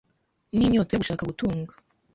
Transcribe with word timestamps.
n’inyota 0.57 0.91
yo 0.93 0.99
gushaka 1.01 1.27
gutunga. 1.29 1.73